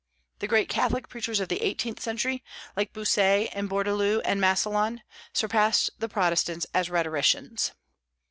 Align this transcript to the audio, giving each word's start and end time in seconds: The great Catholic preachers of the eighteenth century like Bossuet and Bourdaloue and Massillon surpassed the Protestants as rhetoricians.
The 0.39 0.47
great 0.47 0.67
Catholic 0.67 1.09
preachers 1.09 1.39
of 1.39 1.47
the 1.47 1.61
eighteenth 1.61 1.99
century 1.99 2.43
like 2.75 2.91
Bossuet 2.91 3.49
and 3.53 3.69
Bourdaloue 3.69 4.19
and 4.25 4.41
Massillon 4.41 5.03
surpassed 5.31 5.91
the 5.99 6.09
Protestants 6.09 6.65
as 6.73 6.89
rhetoricians. 6.89 7.73